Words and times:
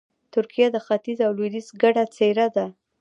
ترکیه 0.33 0.67
د 0.73 0.77
ختیځ 0.85 1.19
او 1.25 1.31
لویدیځ 1.37 1.67
ګډه 1.81 2.03
څېره 2.15 2.47
ده. 2.55 2.65